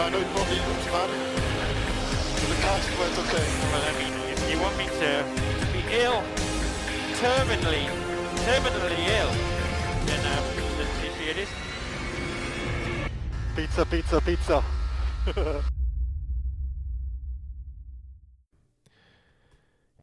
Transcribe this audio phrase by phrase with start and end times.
[0.00, 0.56] I know it won't be
[0.86, 1.10] smart.
[1.10, 3.46] The consequence, okay.
[3.72, 5.24] Well, I mean, if you want me to
[5.72, 6.22] be ill,
[7.18, 7.84] terminally,
[8.46, 9.32] terminally ill,
[10.06, 10.44] then um,
[10.78, 11.50] let's see if it is.
[13.56, 14.62] Pizza, pizza, pizza.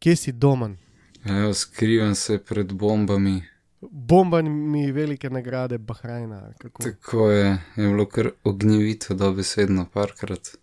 [0.00, 0.78] Kje si domen?
[1.24, 3.42] Evo, skrivam se pred bombami.
[3.80, 6.52] Bomba mi velike nagrade Bahrajna.
[6.58, 6.82] Kako?
[6.82, 10.56] Tako je, je bilo kar ognjevito, dobesedno, parkrat.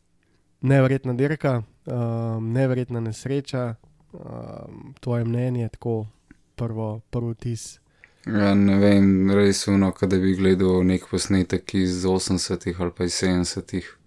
[0.62, 3.76] Neverjetna dirka, um, neverjetna nesreča.
[4.14, 6.08] Um, tvoje mnenje, tako
[6.56, 7.80] prvo, prvi tis.
[8.26, 13.18] Ja, ne vem, res uno, da bi gledal nek posnetek iz 80-ih ali pa iz
[13.24, 13.98] 70-ih.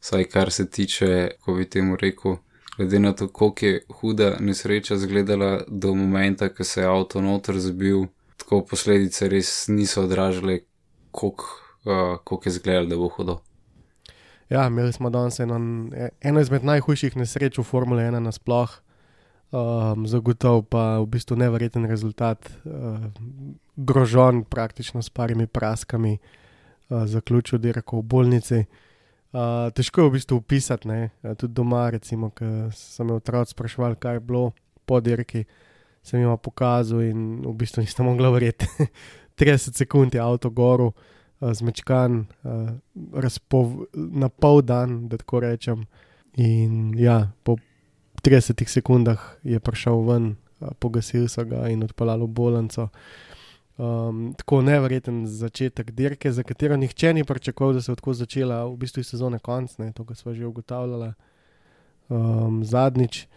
[0.00, 2.36] Saj kar se tiče, ko bi temu rekel,
[2.76, 7.58] glede na to, koliko je huda nesreča izgledala do momenta, ko se je avto noter
[7.60, 8.06] zbil,
[8.48, 10.62] tako posledice res niso odražale,
[11.12, 11.44] koliko
[11.84, 13.38] uh, koliko je izgledalo, da bo hudo.
[14.48, 15.60] Ja, imeli smo danes eno,
[16.20, 18.80] eno izmed najhujših nesreč v Formule 1 nasploh.
[19.52, 23.04] Um, Zagotovo pa v bistvu nevreten rezultat, uh,
[23.76, 28.64] grožon praktično s parimi praskami, uh, zaključil dirko v bolnici.
[29.32, 30.88] Uh, težko je v bistvu opisati?
[30.88, 34.52] Uh, tudi doma, recimo, ko sem otroci sprašvali, kaj je bilo
[34.86, 35.44] po dirki,
[36.02, 38.66] sem jim pokazal in v bistvu nisem mogla verjeti.
[39.38, 42.70] 30 sekund je avto goru, uh, zmečkan, uh,
[43.14, 45.86] razpov, na pol dan, da tako rečem.
[46.36, 47.56] In ja, po
[48.22, 52.88] 30 sekundah je prišel ven, uh, pogasil so ga in odpeljal v bolnico.
[53.78, 58.64] Um, tako nevreten začetek dirke, za katero nihče ni pričakoval, da se je tako začela,
[58.66, 61.12] v bistvu sezone konc, ne, to, kar smo že ugotavljali.
[62.08, 63.28] Um, zadnjič,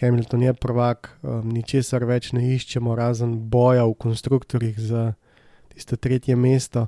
[0.00, 5.12] Hamilton je prvak, um, ničesar več ne iščemo, razen boja v konstruktorjih za
[5.72, 6.86] tisto tretje mesto,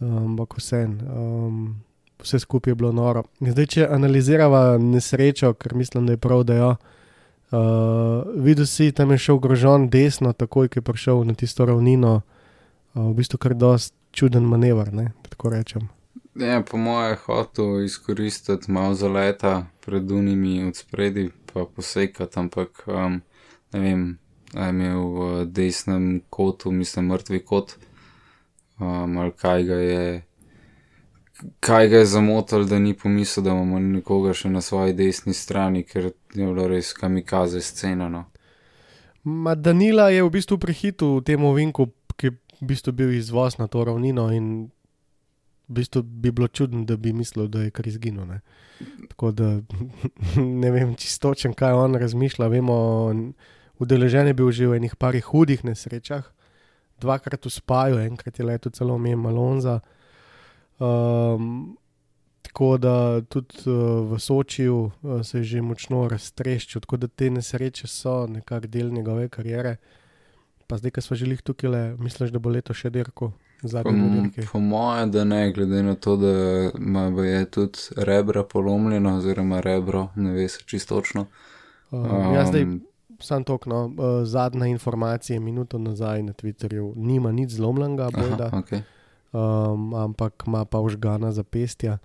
[0.00, 0.84] ampak um, vse.
[1.06, 1.60] Um,
[2.18, 3.24] vse skupaj je bilo noro.
[3.40, 6.70] Zdaj, če analiziramo nesrečo, ker mislim, da je prav, da jo.
[7.46, 12.14] Uh, videl si, tam je šel grožon desno, takoj, ko je prišel na tisto ravnino,
[12.94, 15.88] uh, v bistvu kar dost čuden manever, ne, da tako rečem.
[16.36, 22.84] Ja, po mojem je hotel izkoristiti malo zaleta pred unimi od spredi, pa posekati, ampak
[22.92, 23.20] um,
[23.72, 24.06] ne vem,
[24.52, 27.78] je imel v desnem kotu, mislim, mrtvi kot,
[28.78, 30.06] um, ali kaj ga je
[31.60, 35.82] kaj ga je zamotil, da ni pomislil, da imamo nekoga še na svoji desni strani,
[35.84, 38.08] ker je bilo res kamikaze scena.
[38.08, 38.24] No.
[39.24, 43.58] Ma Danila je v bistvu prehitil v tem ovinku, ki je v bistvu bil izvoz
[43.58, 44.70] na to ravnino in
[45.68, 48.26] v bistvu bi bilo čudno, da bi mislil, da je kar izginil.
[48.26, 48.40] Ne.
[49.08, 49.60] Tako da
[50.62, 52.48] ne vem čistočen, kaj on razmišlja.
[52.48, 52.76] Vemo,
[53.78, 56.30] udeležen je bil že v enih parih hudih nesrečah,
[57.00, 59.80] dvakrat v spaju, enkrat je letel celo mimo Malonza.
[60.78, 61.76] Um,
[62.42, 67.30] tako da tudi uh, v Sočiju uh, se je že močno raztreščil, tako da te
[67.30, 69.76] nesreče so nekako del njegove kariere.
[70.66, 73.32] Pa zdaj, ki smo želeli tukaj, misliš, da bo leto še dirko?
[73.62, 73.90] Po,
[74.52, 76.32] po mojem, da ne, glede na to, da
[76.78, 81.26] ima je tudi rebra polomljeno, oziroma rebro, ne ve se čistočno.
[81.90, 82.66] Um, um, ja, zdaj
[83.20, 88.46] sam tokno, uh, zadnja informacija, minuto nazaj na Twitterju, nima nič zlomljenega, bojda.
[88.52, 88.82] Aha, okay
[89.36, 91.98] um, ampak ima pa užgana zapestja,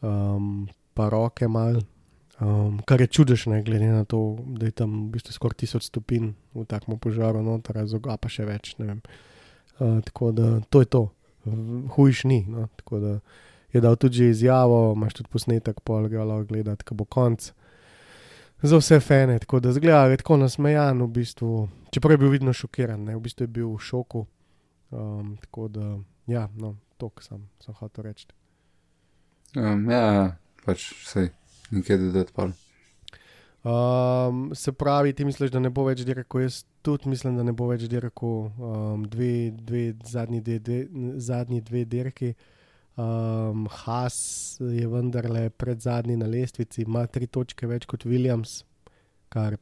[0.00, 1.80] um, pa roke mal.
[2.40, 6.36] Um, kar je čudežno, glede na to, da je tam v bistvu skoraj tisoč stopinj
[6.54, 8.76] v takem požaru, no, razoga pa še več.
[8.78, 8.94] Uh,
[9.78, 11.04] tako da to je to,
[11.94, 12.44] hujš ni.
[12.48, 13.20] No, tako da
[13.72, 17.52] je dal tudi izjavo, imaš tudi posnetek, pol ga lahko gledati, ko bo konc.
[18.62, 22.32] Za vse fene, tako da zgleda, da je tako nasmejan, v bistvu, čeprav je bil
[22.34, 24.26] vidno šokiran, ne, v bistvu je bil v šoku.
[24.90, 25.98] Um, tako da
[26.28, 28.26] Ja, no, to sem, sem hotel reči.
[29.56, 31.30] Um, ja, pač vse,
[31.72, 32.50] nekaj dodati pa.
[33.64, 37.52] Um, se pravi, ti misliš, da ne bo več dirko, jaz tudi mislim, da ne
[37.52, 40.78] bo več dirko, um, dve, dve, zadnji, dve, dve,
[41.18, 42.32] zadnji dve dirki.
[42.98, 48.62] Um, Haas je vendarle pred zadnji na lestvici, ima tri točke več kot Williams,
[49.30, 49.58] kar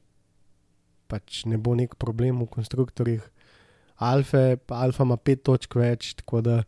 [1.08, 3.24] pač ne bo nek problem v konstruktorjih.
[3.96, 6.62] Alfa, Alfa ima pet točk več, tako da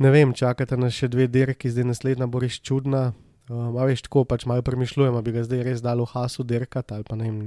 [0.00, 3.10] ne vem, čakate na še dve dirki, zdaj naslednja bo res čudna.
[3.48, 6.44] Um, a veš, tako pač malo premišljujem, ali bi ga zdaj res dal v hasu
[6.44, 7.38] dirkati ali pa ne vem,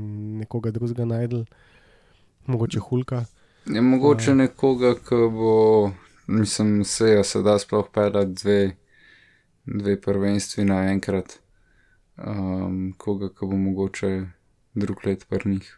[0.41, 1.45] nekoga drugega najdel,
[2.49, 3.25] mogoče hulka.
[3.69, 5.91] Je mogoče nekoga, ki bo,
[6.27, 8.61] mislim, se jo se da sploh pelati dve,
[9.65, 11.37] dve prvenstvih naenkrat,
[12.17, 14.11] um, koga, ki bo mogoče
[14.73, 15.69] drug let prnih.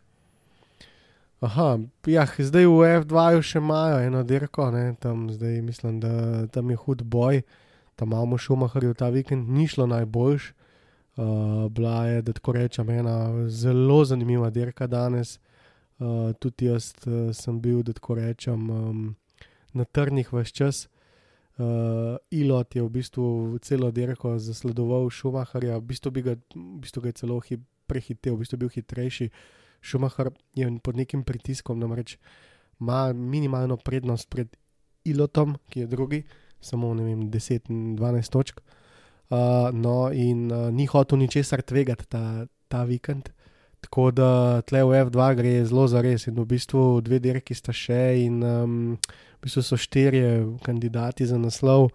[1.43, 6.71] Aha, ja, zdaj v F2 še imajo eno dirko, ne, tam zdaj mislim, da tam
[6.71, 7.41] je hud boj,
[7.95, 10.53] tam imamo Šumaharju ta vikend, ni šlo najboljš.
[11.15, 15.39] Uh, bila je, da tako rečem, ena zelo zanimiva dirka danes.
[15.99, 19.15] Uh, tudi jaz uh, sem bil, da tako rečem, um,
[19.73, 20.87] na trnih vse čas.
[21.57, 27.01] Uh, Ilot je v bistvu celo dirko zasledoval Šumaharja, v bistvu bi ga, v bistvu
[27.01, 29.29] ga je celo hi, prehitel, v bistvu bil hitrejši.
[29.83, 32.17] Šumahar je pod nekim pritiskom, namreč
[32.79, 34.55] ima minimalno prednost pred
[35.05, 36.23] Ilotom, ki je drugi,
[36.63, 38.63] samo ne vem, 10-12 točk.
[39.33, 43.31] Uh, no, in uh, ni hotel ničesar tvegati ta, ta vikend.
[43.83, 47.73] Tako da tle v F2 gre zelo za res, in v bistvu dve dirki sta
[47.75, 51.89] še, in um, v bistvu so štirje kandidati za naslov.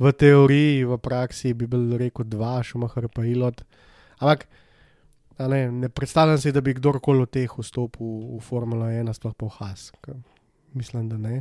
[0.00, 3.62] V teoriji, v praksi bi bil rekel dva, Šumahar pa Ilot.
[4.20, 4.46] Ampak
[5.38, 9.36] ne, ne predstavljam si, da bi kdorkoli od teh vstopil v, v Formula 1, sploh
[9.36, 9.90] pa v Has.
[10.76, 11.40] Mislim, da ne.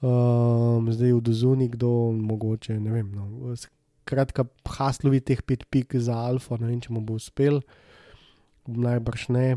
[0.00, 3.12] Um, zdaj v Dozuni, kdo mogoče, vem.
[3.12, 3.52] No.
[3.56, 7.60] Skratka, Haslovi teh pet pik za Alfa, ne vem, če mu bo uspel,
[8.64, 9.48] najbrž ne.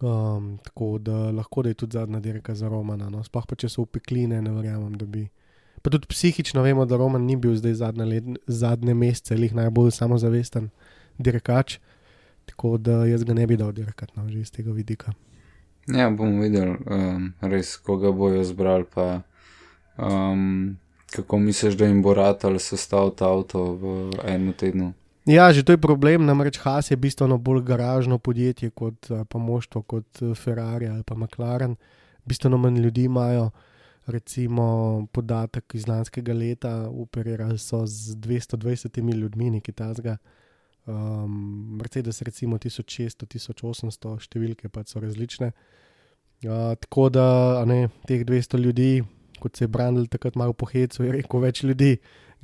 [0.00, 3.10] Um, tako da lahko da je tudi zadnja dirka za Romana.
[3.10, 3.24] No.
[3.26, 5.26] Sploh pa če so upekline, ne verjamem, da bi.
[5.82, 9.90] Pa tudi psihično vemo, da Roman ni bil zdaj zadnje, let, zadnje mesece, jih najbolj
[9.98, 10.70] samozavesten
[11.18, 11.80] dirkač.
[12.48, 15.12] Tako da jaz ga ne bi dal dirkati, no, že iz tega vidika.
[15.86, 19.20] Ja, bomo videli, um, res, koga bojo zbrali, pa
[19.96, 20.76] um,
[21.12, 24.92] kako misliš, da jim bo rad ali sestavil ta avto v enem tednu.
[25.24, 29.82] Ja, že to je problem, namreč Has je bistveno bolj garažno podjetje kot pa moštvo,
[29.82, 31.76] kot Ferrari ali pa McLaren.
[32.24, 33.50] Bistveno manj ljudi imajo,
[34.06, 40.16] recimo podatek iz lanskega leta, operirali so z 220 ljudmi, nekaj tasga.
[40.86, 45.54] Um, Mercedes, recimo 1600, 1800, številke pa so različne.
[46.44, 48.90] Uh, tako da ne, teh 200 ljudi,
[49.40, 51.94] kot se je Brandl takrat malo pohecal, je rekel več ljudi,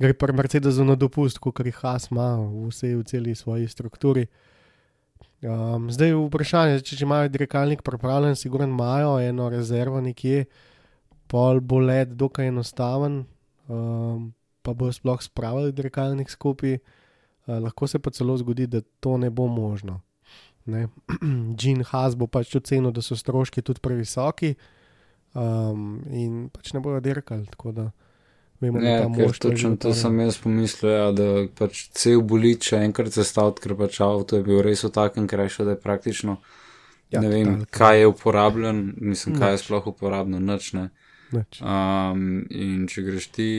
[0.01, 4.25] gre pri Mercedesu na dopust, kot jih Has ima v vsej v celi svoji strukturi.
[5.41, 10.47] Um, zdaj je vprašanje, če, če imajo dirkalnik pripravljen, sigurno imajo eno rezervo nekje,
[11.29, 13.21] pol bo let dokaj enostaven,
[13.69, 14.31] um,
[14.65, 16.79] pa bo sploh spravili dirkalnik skupaj.
[17.47, 20.01] Uh, lahko se pa celo zgodi, da to ne bo možno.
[20.65, 24.53] Jean Haas bo pač ocenil, da so stroški tudi previsoki
[25.33, 27.47] um, in pač ne bojo dirkali.
[27.49, 27.91] Tako da
[28.61, 32.83] vemo, Ja, da ker točno to sem jaz pomislil, ja, da pač cel bolič še
[32.85, 36.37] enkrat sestaviti, ker pač avto je bil res v takem krajšu, da je praktično
[37.11, 37.71] Ja, ne vem, totalka.
[37.75, 40.89] kaj je uporabljen, mislim, kaj je sploh uporabno, nič ne.
[41.31, 41.59] Nič.
[41.59, 43.49] Um, in če greš ti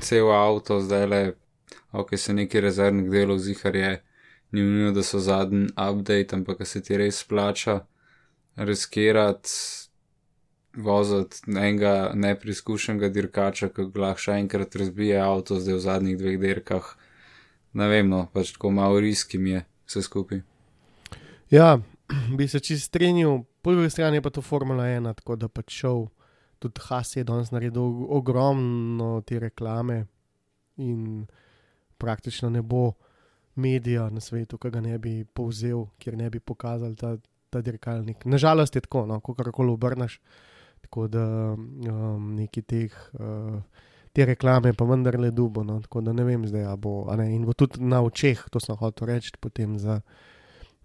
[0.00, 1.20] cel avto, zdaj le,
[1.92, 3.92] ok, se neki rezervnih delov zihar je,
[4.52, 7.80] ni nujno, da so zadnji update, ampak se ti res splača
[8.56, 9.50] riskirati,
[10.76, 16.94] voziti enega nepreizkušenega dirkača, ki lahko še enkrat razbije avto, zdaj v zadnjih dveh dirkah.
[17.78, 20.42] Ne vem, no, pač tako malo riskim je vse skupaj.
[21.50, 21.78] Ja,
[22.38, 25.82] bi se čist strinjal, po drugi strani je pa to Formula 1, tako da pač
[25.82, 26.08] šel.
[26.60, 30.02] Tudi Has je danes naredil ogromno te reklame
[30.76, 31.24] in
[32.00, 32.92] praktično ne bo
[33.60, 37.16] medija na svetu, ki ga ne bi povzel, kjer ne bi pokazal ta,
[37.50, 38.24] ta dirkalnik.
[38.24, 40.20] Nažalost je tako, no, kako koli obrneš.
[40.80, 43.10] Tako da um, neki teh.
[43.12, 43.62] Uh,
[44.10, 45.76] Te reklame pa vendarle dubo, no?
[45.80, 49.06] tako da ne vem zdaj, bo, ne, in bo tudi na očeh, to sem hotel
[49.06, 50.00] reči, potem za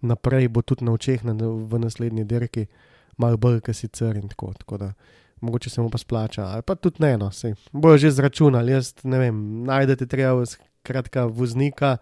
[0.06, 2.68] naprej bo tudi na očeh na, v naslednji dirki,
[3.18, 4.52] malo bolj, kot sicer in tako.
[4.54, 4.92] tako da,
[5.40, 7.54] mogoče se mu pa splača, ali pa tudi ne, no, sej.
[7.72, 10.44] bojo že zračunali, jaz ne vem, najdete treba
[10.86, 11.96] skratka voznika,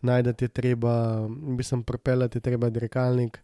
[0.00, 3.40] najdete treba, bi sem pripeljati treba dirkalnik.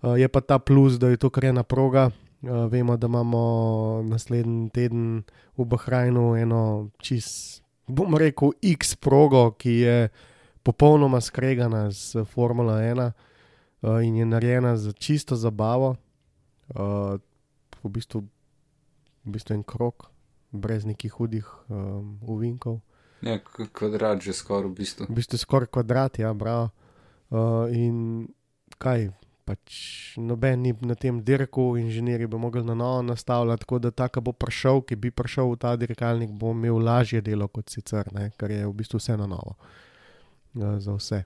[0.00, 2.10] Uh, je pa ta plus, da je to kar ena proga.
[2.42, 5.22] Uh, vemo, da imamo naslednji teden
[5.56, 10.08] v Bahrajnu eno čist, bom rekel, X progo, ki je
[10.62, 15.96] popolnoma skregana z Formula 1 uh, in je narejena za čisto zabavo.
[16.70, 18.22] V, bistvu,
[19.26, 20.06] v bistvu en krok,
[20.52, 22.78] brez nekih hudih um, uvinkov.
[23.22, 23.38] Ja,
[23.72, 25.06] kvadrat že skoraj v bistvu.
[25.08, 26.70] V bistvu skoraj kvadrat, ja, bravo.
[27.30, 28.26] Uh, in
[28.80, 29.10] kaj,
[29.46, 29.74] pač
[30.18, 34.24] noben ni na tem dirku, inženirji bi mogli na novo nastavljati, tako da ta, ki
[34.24, 38.30] bo prišel, ki bi prišel v ta dirkalnik, bo imel lažje delo kot sicer, ne,
[38.40, 39.56] ker je v bistvu vse na novo.
[40.54, 41.24] uh, za vse.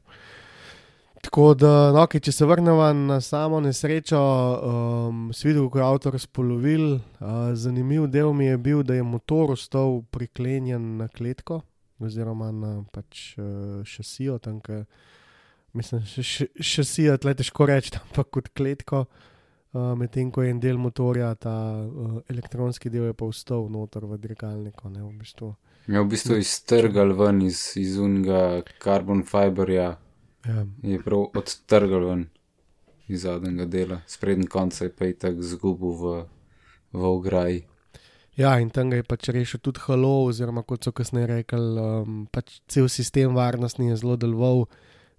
[1.24, 6.18] Tako da, no, okay, če se vrnemo na samo nesrečo, um, svidel, ko je avtor
[6.20, 6.98] spolovil.
[7.16, 11.62] Uh, zanimiv del mi je bil, da je motor ostal priklenjen na kletko,
[12.04, 14.38] oziroma na pač, uh, šasijo.
[14.38, 14.84] Tam, ke,
[15.72, 19.04] mislim, šasijo tle težko reči, ampak kot kletko.
[19.74, 24.06] Uh, Medtem ko je en del motorja, ta uh, elektronski del je pa vstal noter
[24.06, 24.92] v dirkalniku.
[24.92, 25.54] Ne, v bistvu.
[25.90, 29.96] Je v bistvu iztrgal ven iz, iz unga carbon fiberja.
[30.44, 30.64] ja.
[30.82, 32.24] je prav odtrgal ven
[33.08, 36.24] iz zadnjega dela, sprednji konec je pa je tako zgubil v,
[36.92, 37.64] v ograji.
[38.36, 42.24] Ja, in tam ga je pač rešil tudi Halo, oziroma kot so kasneje rekli, um,
[42.34, 44.66] pač cel sistem varnostni je zelo deloval.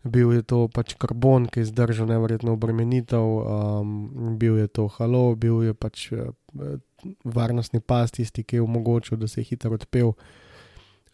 [0.06, 5.32] Bil je to pač karbon, ki je zdržal nevrjetno obremenitev, um, bil je to halo,
[5.34, 6.28] bil je pač uh,
[7.26, 10.14] varnostni pas, tisti, ki je omogočil, da se je hitro odpel.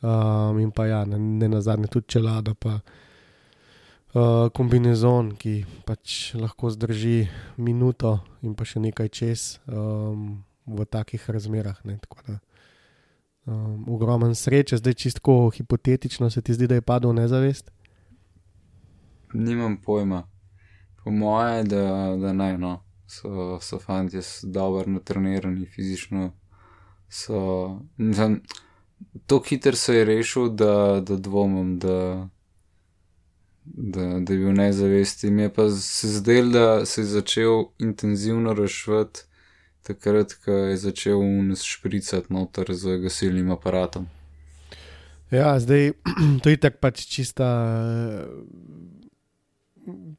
[0.01, 6.33] Um, in pa ja, ne, ne na zadnje tudi čelada, pa uh, kombinezon, ki pač
[6.35, 7.29] lahko zdrži
[7.61, 10.41] minuto in pa še nekaj čez um,
[10.79, 11.85] v takih razmerah.
[11.85, 12.39] Ne, tako da,
[13.45, 17.71] um, ogromen sreče, zdaj čistko hipotetično se ti zdi, da je padel nezavest.
[19.33, 20.27] Nimam pojma.
[21.03, 22.83] Po moje, da, da naj no.
[23.07, 26.31] So, so fanti dobro natrenirani, fizično
[27.09, 27.79] so.
[27.97, 28.41] Mislim,
[29.27, 32.29] Tako hitro se je rešil, da, da dvomim, da,
[33.63, 35.31] da, da je bil nezavesti.
[35.31, 39.21] Mi je pa se zdelo, da se je začel intenzivno rešvati
[39.87, 44.07] takrat, ko je začel unes špricati noter z gasilnim aparatom.
[45.31, 45.93] Ja, zdaj
[46.43, 47.47] to je tako pač čista,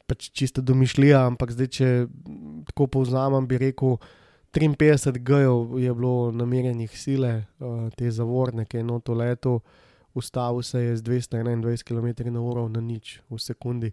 [0.09, 1.89] pač čista domišljija, ampak zdaj, če
[2.73, 3.99] tako povzamem, bi rekel,
[4.53, 9.61] 53 G-jev je bilo namerjenih sile, uh, te zavorne, ki je noto leto,
[10.15, 13.93] ustavil se je z 221 km/h na nič v sekundi.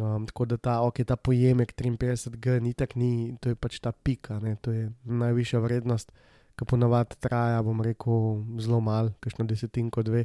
[0.00, 3.76] Um, tako da ta, okay, ta pojemek 53 G ni tak, ni, to je pač
[3.80, 6.12] ta pika, ne, to je najvišja vrednost,
[6.56, 10.24] ki ponavadi traja, bom rekel, zelo mal, kakšno desetinko dve.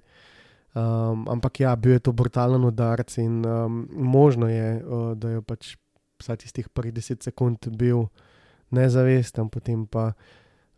[0.72, 5.42] Um, ampak ja, bil je to brutalen udarc in um, možno je, uh, da je
[5.42, 5.76] pač
[6.22, 8.08] vsaj tistih prvih 10 sekund bil
[8.72, 10.14] nezavesten, potem pa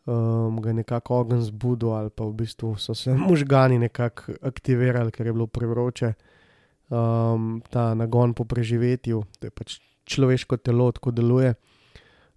[0.06, 5.12] um, ga je nekako ogen zbudil, ali pa v bistvu so se možgani nekako aktivirali,
[5.12, 6.14] ker je bilo prevroče.
[6.90, 9.78] Um, ta nagon po preživetju, to je pač
[10.10, 11.54] človeško telo, tako deluje.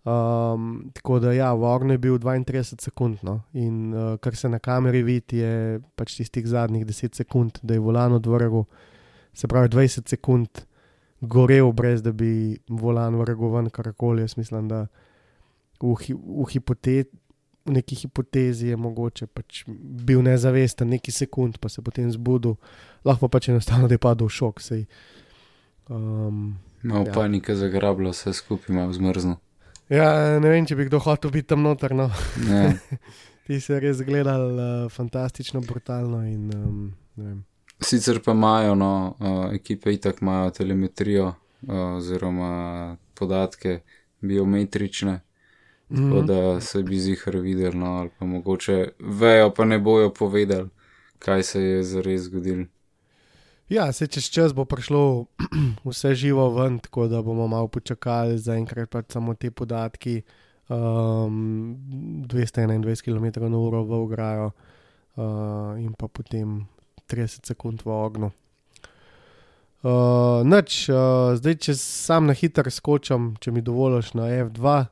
[0.03, 3.41] Um, tako da, ja, v ognju je bil 32 sekund, no?
[3.55, 7.81] in uh, kar se na kameri vidi, je pač tistih zadnjih 10 sekund, da je
[7.81, 8.65] volan odvrgel,
[9.33, 10.67] se pravi 20 sekund
[11.23, 14.23] gorel, brez da bi volan vrgel ven karkoli.
[14.23, 14.87] Jaz mislim, da
[15.81, 17.05] v, hi, v, hipote,
[17.65, 22.57] v neki hipotezi je mogoče pač bil nezavesten nekaj sekund, pa se potem zbudil,
[23.05, 24.61] lahko pa pač enostavno da je padel v šok.
[24.61, 24.87] Sej,
[25.89, 27.07] um, Malo Ja.
[27.07, 27.13] ja.
[27.13, 29.37] panike zagrablo, vse skupaj malo zmrzno.
[29.89, 31.95] ja, ne vem, če bi kdo hotel biti tam noter.
[31.95, 32.11] No.
[32.49, 32.79] Ne.
[33.47, 37.45] Ti si res gledal uh, fantastično, brutalno in um.
[37.81, 42.51] Sicer pa imajo, no, uh, ekipe itak imajo telemetrijo uh, oziroma
[43.15, 43.81] podatke
[44.21, 45.21] biometrične,
[45.89, 46.27] tako Mhm.
[46.27, 50.69] da se bi zihar videl, no, ali pa mogoče vejo, pa ne bojo povedali,
[51.19, 52.65] kaj se je zares zgodilo.
[53.73, 55.25] Ja, se čez čas bo prišlo
[55.89, 60.23] vse živo ven, tako da bomo malo počakali, zaenkrat pa samo te podatki.
[60.69, 61.77] Um,
[62.29, 64.51] 221 km/h v ograjo
[65.17, 66.67] uh, in pa potem
[67.09, 68.31] 30 sekund v ognju.
[69.83, 74.85] Uh, noč, uh, zdaj, če sam na hitro skočim, če mi dovoliš na F2.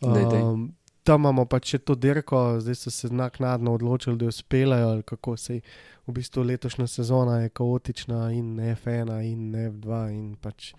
[0.00, 0.42] Daj, daj.
[0.42, 0.70] Um,
[1.06, 5.04] tam imamo pač še to dirko, zdaj so se naknadno odločili, da jo spelajo ali
[5.06, 5.60] kako se je.
[6.06, 10.72] V bistvu letošnja sezona je kaotična in F1 in F2 in pač.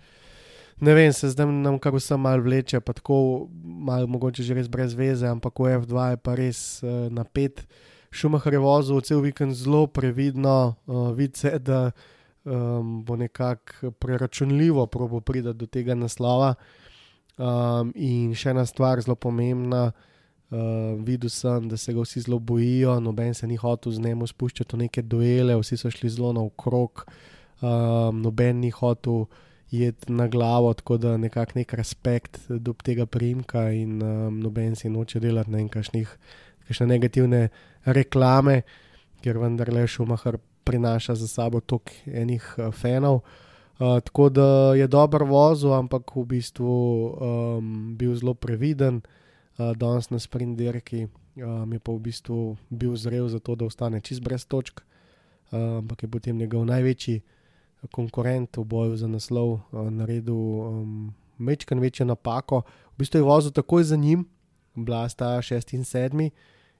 [0.80, 3.48] Ne vem, se zdaj nam kar vse malo vleče, pa tako
[3.88, 7.64] malo mogoče že res brez veze, ampak v F2 je pa res uh, napet.
[8.10, 11.90] Šumahar je vozil cel vikend zelo previdno, uh, vidi se, da
[12.44, 16.54] um, bo nekako preračunljivo probo priti do tega naslova.
[17.38, 20.16] Um, in še ena stvar, zelo pomembna, uh,
[20.50, 24.76] videl sem, da se ga vsi zelo bojijo, noben se ni hotel z njim spuščati
[24.76, 27.04] v neke duele, vsi so šli zelo naokrog,
[27.60, 29.26] um, noben ni hotel
[29.70, 34.88] jeti na glavo, tako da nekako nek respekt do tega primka in um, noben si
[34.88, 36.16] noče delati ne vem, kakšnih,
[36.68, 37.48] kakšne negativne
[37.84, 38.62] reklame,
[39.20, 43.20] ker vendarle Šumahar prinaša za sabo toliko enih uh, fanov.
[43.78, 49.17] Uh, tako da je dober vozil, ampak v bistvu um, bil zelo previden, uh,
[49.58, 51.08] danes na sprinterki
[51.42, 54.80] um, je pa v bistvu bil zrel za to, da ostane čist brez točk,
[55.50, 57.22] uh, ampak je potem njegov največji
[57.90, 62.62] konkurent v boju za naslov uh, naredil um, mečkan večjo napako.
[62.94, 64.26] V bistvu je vozil takoj za njim,
[64.74, 66.30] bila sta 6 in 7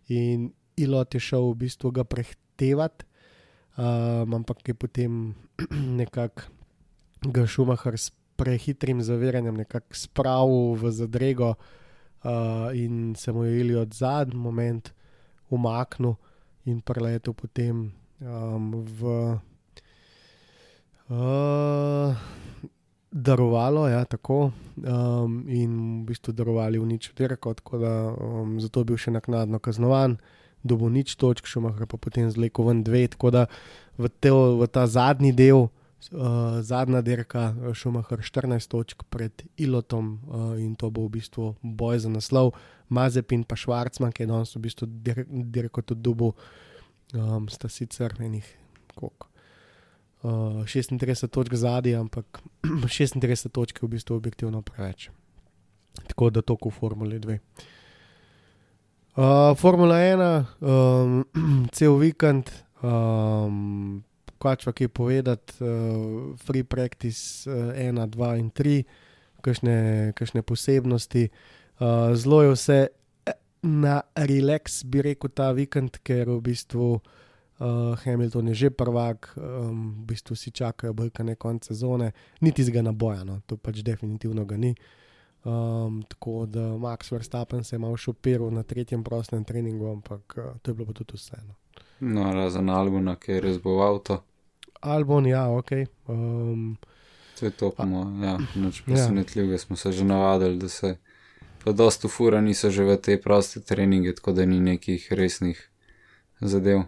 [0.09, 3.05] in Ilot je šel v bistvu ga prehtevati,
[3.75, 5.35] um, ampak je potem
[6.01, 6.43] nekako
[7.27, 11.59] ga Šumahar s prehitrim zaviranjem nekako spravil v zadrego
[12.25, 14.93] uh, in se mu je Ilot zadnji moment
[15.51, 16.17] umaknil
[16.65, 19.39] in preletel potem um, v.
[21.09, 22.13] Uh,
[23.09, 28.85] darovalo, ja, tako, um, in v bistvu darovali v nič dirko, tako da um, zato
[28.85, 30.19] je bil še naknadno kaznovan,
[30.61, 33.47] dobo nič točk, šumah pa potem zleko ven dve, tako da
[33.97, 35.88] v, te, v ta zadnji del, uh,
[36.63, 42.13] zadnja dirka, šumah 14 točk pred Ilotom uh, in to bo v bistvu boj za
[42.13, 42.55] naslov,
[42.89, 44.87] Mazepin pa Švarcman, ki je danes v bistvu
[45.53, 46.33] dirko tudi dobo,
[47.15, 48.47] um, sta sicer enih
[48.95, 49.29] koliko
[50.23, 52.41] uh, 36 točk zadnji, ampak
[52.87, 55.11] 36 točk je v bistvu objektivno preveč.
[56.07, 57.39] Tako da to kot Formula 2.
[59.19, 61.25] Uh, Formula 1, um,
[61.73, 62.51] cel vikend,
[62.83, 64.05] um,
[64.39, 68.83] kaj pa kaj povedati, uh, free practice 1, uh, 2 in 3,
[70.15, 71.29] kakšne posebnosti.
[71.79, 72.81] Uh, zelo je vse
[73.63, 76.99] na relax, bi rekel, ta vikend, ker v bistvu
[77.59, 82.71] Uh, Hamilton je že prvak, um, v bistvu si čakajo brkane konec sezone, niti z
[82.71, 84.79] ga na boja, no, to pač definitivno ga ni.
[85.43, 90.55] Um, tako da Max Verstappen se je malo šopiral na tretjem prostem treningu, ampak uh,
[90.63, 91.59] to je bilo pa tudi vseeno.
[92.01, 94.23] No, razen Albona, ki je res bo avto.
[94.81, 95.73] Albon, ja, ok.
[96.07, 96.77] Um,
[97.39, 97.85] to je to, pa
[98.23, 99.59] ja, noč presenetljivo, ja.
[99.59, 100.97] smo se že navadili, da se
[101.65, 105.71] pa dosta fura niso že v te proste treninge, tako da ni nekih resnih
[106.41, 106.87] zadev.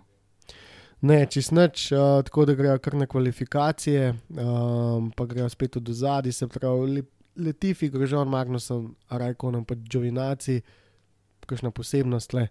[1.01, 5.93] Ne, čist noč, uh, tako da grejo kar na kvalifikacije, um, pa grejo spet do
[5.93, 7.03] zadaj, se pravi,
[7.37, 10.61] Letifi, Grožon, Magnusom, Rajkonom, pa Džovinaci,
[11.47, 12.49] kakšna posebnost le.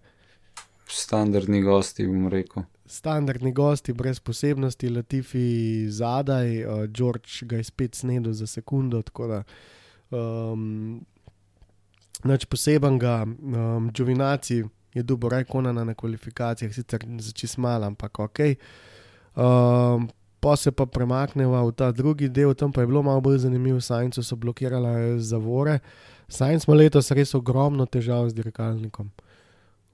[0.90, 2.64] Standardni gosti, bom rekel.
[2.86, 9.26] Standardni gosti, brez posebnosti, Letifi zadaj, uh, George ga je spet snedel za sekundo, tako
[9.26, 9.42] da.
[10.10, 11.00] Um,
[12.24, 18.40] Noč posebenega, um, Džovinaci je dubo rajkona na kvalifikacijah, sicer začis malo, ampak ok.
[19.36, 20.08] Um,
[20.40, 23.80] pa se pa premakneva v ta drugi del, tam pa je bilo malo bolj zanimivo,
[23.80, 25.78] Sajncu so blokirale zavore.
[26.28, 29.10] Sajnc ima letos res ogromno težav z dirkalnikom.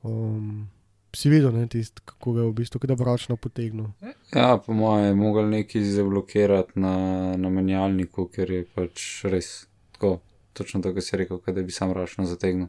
[0.02, 0.66] Um,
[1.14, 3.92] si videl, ne, tist, kako ga je v bistvu, da bo ročno potegnil.
[4.34, 6.96] Ja, po mojem, je mogel nekaj zablokirati na,
[7.36, 9.66] na menjalniku, ker je pač res
[9.96, 10.18] tako,
[10.52, 12.68] točno tako si rekel, da bi sam ročno zategnil.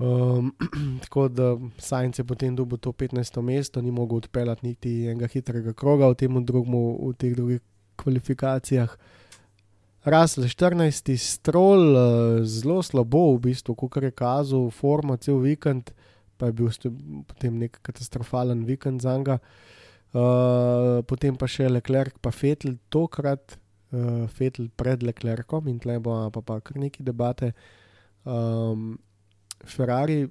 [0.00, 0.54] Um,
[1.04, 3.40] tako da Sajnc je potem dobil to 15.
[3.42, 7.60] mesto, ni mogel odpeljati niti enega hitrega kroga v, drugmu, v teh drugih
[7.96, 8.96] kvalifikacijah.
[10.04, 11.16] Rasel 14.
[11.16, 15.92] strol, uh, zelo slabo, v bistvu, kot je kazal, forma cel vikend,
[16.40, 16.70] pa je bil
[17.28, 19.38] potem nek katastrofalen vikend za njega.
[20.10, 23.54] Uh, potem pa še Leclerc, pa Fetel, tokrat
[23.94, 27.52] uh, Fetel pred Leclercom in tle bo pa, pa kar neki debate.
[28.24, 28.96] Um,
[29.62, 30.24] Ferrari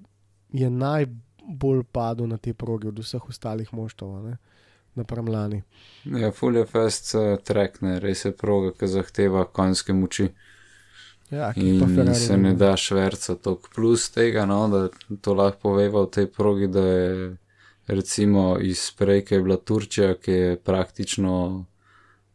[0.52, 4.34] je najbolj padel na te proge od vseh ostalih moštov,
[5.00, 5.62] napram lani.
[6.04, 10.28] Ja, full je fast uh, track, ne, res je proga, ki zahteva konjske moči.
[11.30, 14.88] Ja, in se ne da šverca tok plus tega, no, da
[15.22, 17.36] to lahko poveva v tej progi, da je
[17.88, 21.66] recimo iz prej, ki je bila Turčija, ki je praktično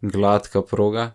[0.01, 1.11] gladka proga,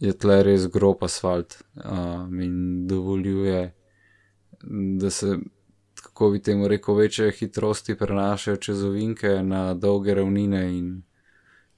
[0.00, 3.74] je tle res grob asfalt um, in dovoljuje
[5.00, 5.38] da se,
[6.02, 10.78] kako bi temu rekel, večje hitrosti prenašajo čez ovinke na dolge ravnine.
[10.78, 11.02] In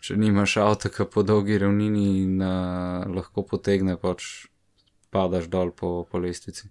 [0.01, 4.46] če nimaš avta po dolgi ravnini, in, uh, lahko potegne, pač
[5.11, 6.68] padaš dol po, po lestvici.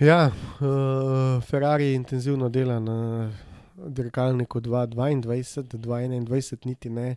[0.00, 3.30] Ja, uh, Ferrari intenzivno dela na
[3.76, 7.16] dirkalniku 2022, 2021, niti ne,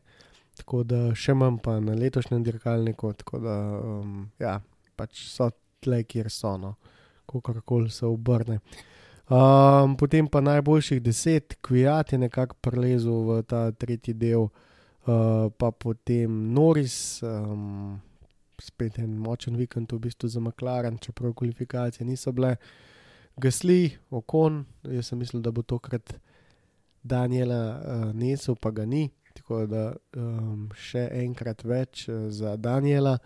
[0.58, 4.58] tako da še manj pa na letošnjem dirkalniku, tako da um, ja,
[4.96, 5.50] pač so
[5.84, 6.58] tle, kjer so.
[6.58, 6.76] No
[7.26, 8.60] kako koli se obrne.
[9.30, 15.72] Um, potem pa najboljših deset, Kvijat je nekako prelezel v ta tretji del, uh, pa
[15.72, 18.02] potem Noris, um,
[18.64, 22.56] spet en močen vikend v bistvu za McLaren, čeprav kvalifikacije niso bile.
[23.38, 24.62] Gasli, okon,
[24.94, 26.14] jaz sem mislil, da bo tokrat
[27.04, 33.18] Daniela uh, nesel, pa ga ni, tako da um, še enkrat več uh, za Daniela.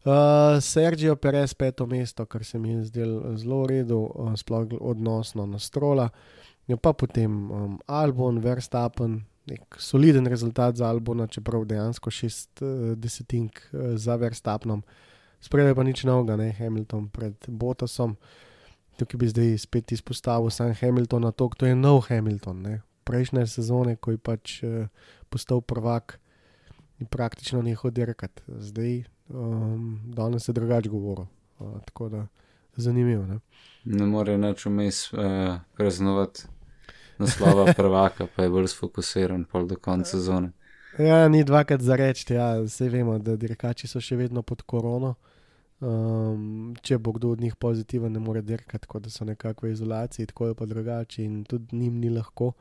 [0.00, 4.76] Uh, Sergio Perez, peto mesto, kar se mi je zdelo zelo v redu, uh, sploh
[4.80, 6.10] odnosno na strola.
[6.68, 12.92] Ja, pa potem um, Albon, Verstappen, nek soliden rezultat za Albona, čeprav dejansko šest uh,
[12.96, 14.82] desetink uh, za Verstapnom.
[15.40, 18.16] Spredaj pa nič novega, ne Hamilton pred Botasom.
[19.00, 22.62] Tukaj bi zdaj spet izpostavil sam Hamilton na to, to je nov Hamilton.
[22.62, 22.80] Ne.
[23.08, 24.86] Prejšnje sezone, ko je pač uh,
[25.32, 26.20] postal prvak
[27.00, 28.42] in praktično nehal dirkati.
[28.46, 31.26] Zdaj, um, danes je drugače govoril.
[31.58, 32.26] Uh, tako da
[32.76, 33.26] zanimivo.
[33.26, 33.40] Ne,
[33.84, 36.48] ne more več vmes uh, praznovati
[37.20, 40.52] naslova prvaka, pa je bolj sfokusiran pol do konca sezone.
[40.98, 45.14] Ja, ni dvakrat za reči, ja, vse vemo, da dirkači so še vedno pod korono.
[45.80, 49.70] Um, če bo kdo od njih pozitiven, ne more dirkati, tako da so nekako v
[49.72, 52.52] izolaciji, tako je pa drugače in tudi njim ni lahko.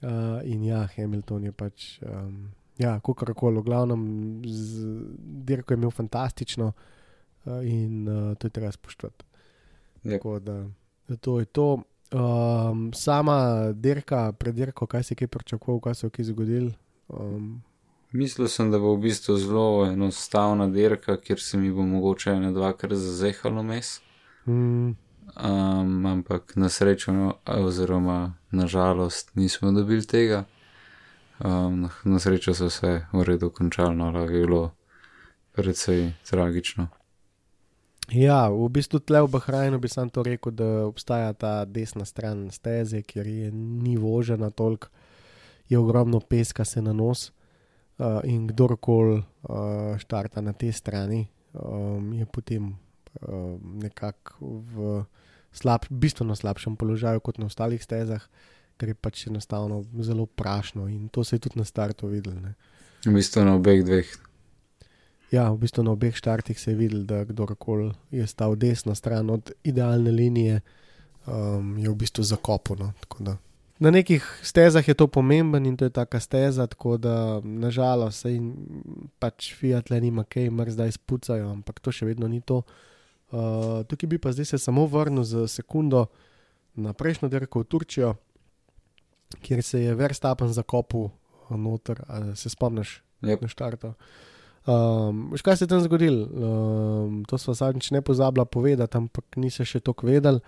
[0.00, 2.48] Uh, in ja, Hamilton je pač, um,
[2.80, 4.06] ja, kako koli, v glavnem,
[5.44, 9.24] dirko je imel fantastično uh, in uh, to je treba spoštovati.
[10.04, 10.10] Yep.
[10.16, 10.56] Tako da,
[11.08, 11.68] da to je to.
[12.12, 16.70] Um, sama dirka, predirka, kaj si kaj pričakoval, kaj se je kaj zgodil.
[17.08, 17.62] Um,
[18.12, 22.50] Mislil sem, da bo v bistvu zelo enostavna dirka, kjer se mi bo mogoče ena
[22.52, 24.00] dvakrat zazehalo mes.
[24.46, 24.96] mm,
[25.44, 30.44] Um, ampak na srečo, no, oziroma na žalost, nismo dobili tega.
[31.38, 34.72] Um, na- na srečo so se v redu končali, no, ali je bilo
[35.52, 36.88] precej tragično.
[38.10, 42.50] Ja, v bistvu tle v Bahrajnu bi sam to rekel, da obstaja ta desna stran
[42.50, 44.90] steze, kjer je ni vožena toliko,
[45.70, 47.30] je ogromno peska se na nos.
[48.00, 55.04] Uh, in kdorkoli uh, štarta na tej strani, um, je potem uh, nekako v
[55.52, 58.24] slab, bistveno slabšem položaju kot na ostalih stezah,
[58.80, 62.40] ker je pač enostavno zelo prašno in to se je tudi na startu videl.
[62.40, 62.56] Ne.
[63.04, 64.08] V bistvu na obeh dveh.
[65.30, 69.30] Ja, v bistvu na obeh štartih se je videl, da kdorkoli je stal desno stran
[69.30, 70.60] od idealne linije,
[71.26, 72.92] um, je v bistvu zakopano.
[73.78, 78.32] Na nekih stezah je to pomemben in to je taka steza, tako da nažalost se
[78.32, 78.54] jim
[79.18, 82.62] pač Fiat le nima kaj, mar zdaj spucajo, ampak to še vedno ni to.
[83.30, 86.08] Uh, tukaj bi pa zdaj se samo vrnil za sekundo
[86.74, 88.14] na prejšnjo dirko v Turčijo,
[89.40, 91.08] kjer se je Verstappen zakopal
[91.50, 92.02] noter,
[92.34, 93.42] se spomniš Yep.
[93.42, 93.92] na štartu.
[94.66, 96.26] Um, veš, kaj se je tam zgodilo?
[96.26, 100.40] Um, to smo zadnjič ne pozabila povedati, ampak nisem še toliko vedel.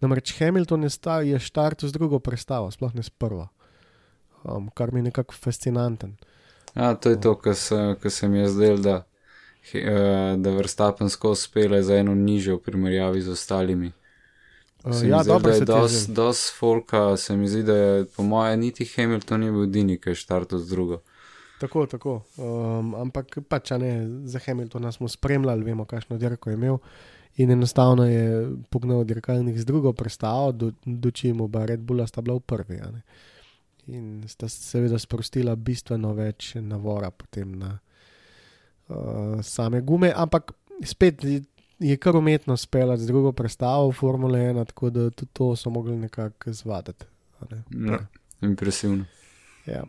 [0.00, 3.48] Namreč Hamilton je, sta, je štartil z drugo predstavo, sploh ne s prvo,
[4.44, 6.14] um, kar mi je nekako fascinanten.
[6.76, 8.96] Ja, to je to, kar se, se mi je zdelo, da,
[9.72, 13.92] eh, da Verstappen skozi spele za eno nižjo v primerjavi z ostalimi.
[14.84, 17.74] Uh, Se ja, dobro da je se ti je dos, folka, se mi zdi, da
[17.74, 21.00] je po moje niti Hamilton ni bil edini, ki je štartil z drugo.
[21.60, 22.20] Tako, tako.
[22.36, 26.78] Um, ampak pač, ne, za Hamiltona smo spremljali, vemo, kakšno dirko je imel.
[27.36, 32.20] In enostavno je pognal dirkalnik z drugo predstavo, do, do čim oba Red Bulla sta
[32.20, 32.80] bila v prvi.
[33.86, 37.78] In sta seveda sprostila bistveno več navora potem na
[38.88, 40.52] uh, same gume, ampak
[40.84, 45.56] spet je- kar umetno speljati z drugo predstavo v Formule 1, tako da tudi to
[45.56, 47.04] so mogli nekako zvaditi.
[47.50, 47.92] ne.
[47.92, 47.98] Ja.
[48.40, 49.04] Impresivno.
[49.66, 49.84] Ja.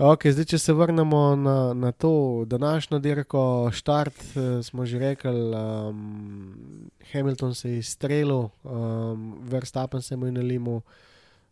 [0.00, 5.52] Okay, zdaj, če se vrnemo na, na to današnjo dirko, štart, eh, smo že rekli,
[5.52, 10.80] um, Hamilton se je izstrelil, um, Verstappen se mu je nalimo,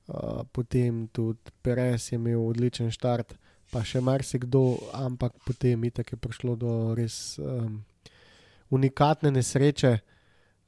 [0.08, 3.36] uh, potem tudi Perez je imel odličen štart,
[3.70, 7.82] pa še marsikdo, ampak potem itak je prišlo do res um,
[8.70, 9.98] unikatne nesreče.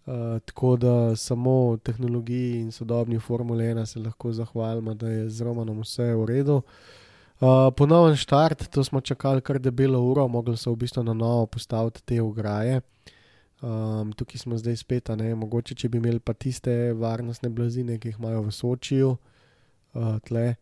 [0.04, 5.40] Uh, tako da samo tehnologiji in sodobni Formule 1 se lahko zahvalimo, da je z
[5.40, 6.56] Romanom vse v redu.
[6.56, 7.01] Uh,
[7.76, 12.02] ponoven štart, to smo čakali kar debelo uro, mogli so v bistvu na novo postaviti
[12.05, 12.81] te ograje.
[13.62, 18.11] Um, tukaj smo zdaj spet, ne, mogoče če bi imeli pa tiste varnostne blazine, ki
[18.11, 19.11] jih imajo v Sočiju,
[19.94, 20.57] uh, tle,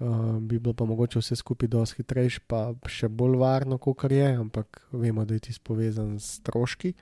[0.00, 4.30] uh, bi bilo pa mogoče vse skupaj dosti hitrejše, pa še bolj varno, kot je,
[4.32, 6.94] ampak vemo, da je tisto povezan s stroški.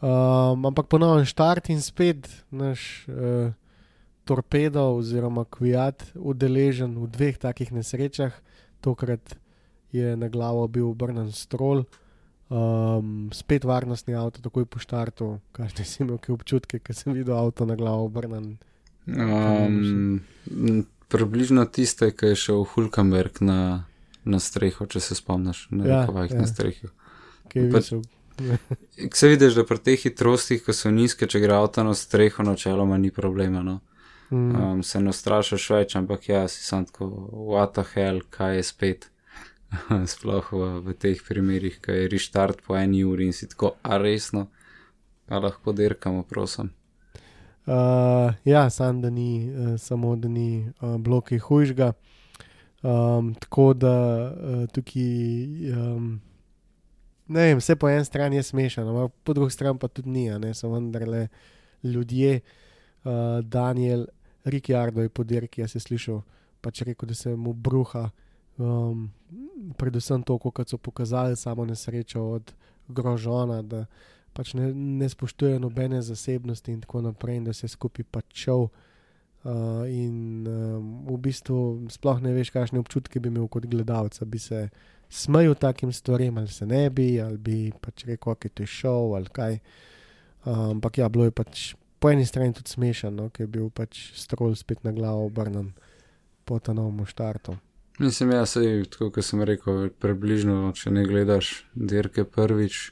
[0.00, 3.52] Um, ampak ponovno štart in spet naš uh,
[4.24, 8.32] torpedo oziroma kvijat udeležen v dveh takih nesrečah.
[8.80, 9.34] Tokrat
[9.92, 11.84] je na glavo bil obrnen strol,
[12.48, 17.36] um, spet varnostni avto, takoj po štartu, kažete si imel kaj občutke, ker sem videl
[17.36, 18.56] avto na glavo obrnen.
[19.06, 23.84] Um, m, približno tiste, ki je šel Hulkenberg na,
[24.24, 26.40] na streho, če se spomniš, na Ja, rekovajih ja.
[26.40, 26.90] na strehi.
[27.52, 28.02] Kaj Pa- visel?
[29.12, 32.96] Se vidiš, da pri teh hitrostih, ko so nizke, če gre avto na streho, načeloma
[32.98, 33.60] ni problema.
[33.62, 33.80] No?
[34.32, 37.06] Mm, Um, se ne strašiš več, ampak ja, si sam tako,
[37.52, 39.08] what the hell, kaj je spet.
[40.12, 43.98] Sploh v, v teh primerih, ko je restart po eni uri in si tako, a
[44.00, 44.46] resno,
[45.28, 46.70] a lahko dirkamo, prosim.
[47.68, 51.92] Uh, ja, sam da ni, uh, samo da ni uh, bloki hujšega.
[52.82, 53.94] Um, tako da
[54.32, 56.08] uh, tukaj, um,
[57.28, 60.24] ne vem, vse po eni strani je smešno, ampak po drugi strani pa tudi ni,
[60.40, 61.28] ne so vendarle
[61.84, 62.40] ljudje.
[63.04, 64.06] Uh, Daniel
[64.44, 66.22] Ricciardo je po dirki, jaz sem slišal,
[66.62, 68.10] pač rekel, da se mu bruha.
[68.58, 69.10] Um,
[69.78, 72.52] predvsem to, kot so pokazali samo nesrečo od
[72.88, 73.86] grožona, da
[74.32, 78.68] pač ne, ne spoštuje nobene zasebnosti in tako naprej, in da se skupaj pač šel.
[79.42, 84.38] Uh, in um, v bistvu sploh ne veš, kakšne občutke bi imel kot gledalec, bi
[84.38, 84.68] se
[85.10, 89.16] smejal takim stvarem, ali se ne bi, ali bi pač rekel, da je to šel
[89.18, 89.58] ali kaj.
[90.44, 93.68] Um, ampak ja, bilo je pač po eni strani tudi smešno, no, ker je bil
[93.70, 95.70] pač strol spet na glavo obrnen
[96.44, 97.54] po ta novem štartu.
[98.02, 102.88] Mislim, ja, sej, tako kot sem rekel, približno, če ne gledaš dirke prvič,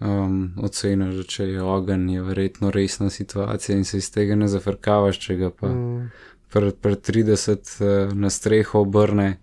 [0.00, 4.48] um, oceniš, da če je ogenj, je verjetno resna situacija in se iz tega ne
[4.50, 6.10] zafrkavaš, če ga pa Mm.
[6.50, 9.38] pred pre 30 uh, na streho obrne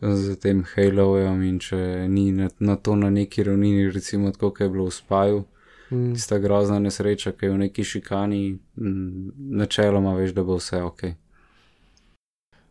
[0.00, 4.60] z tem Halojem in če ni na, na to na neki ravnini, recimo tako, kot
[4.60, 5.44] je bilo v spaju,
[5.90, 6.14] Mm.
[6.14, 11.02] tista grozna nesreča, ki je v neki šikani, m, načeloma veš, da bo vse ok.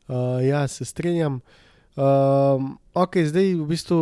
[0.07, 1.41] Uh, ja, se strinjam.
[1.99, 3.97] Um, ok, zdaj v bistvu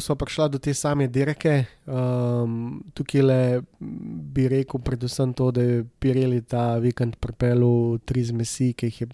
[0.00, 1.66] smo prišli do te same dirke.
[1.84, 3.40] Um, tukaj le
[3.78, 9.08] bi rekel, predvsem to, da je Pirelli ta vikend pripeljal tri zmesi, ki jih je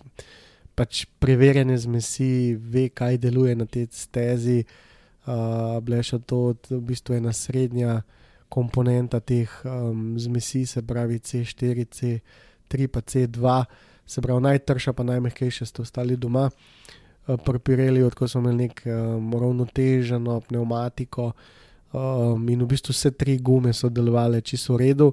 [0.79, 4.63] pač preverjene zmesi, ve, kaj deluje na tej stezi.
[5.27, 8.05] Uh, Bleša to v bistvu ena srednja
[8.49, 13.65] komponenta teh um, zmesi, se pravi C4, C3, pa C2
[14.07, 16.51] se pravi najtrša, pa najmehkejša ste ostali doma.
[17.45, 21.33] Pri Pireliju, tako smo imeli nek um, ravnoteženo pneumatiko
[21.93, 25.13] um, in v bistvu vse tri gume so delovale čisto v redu.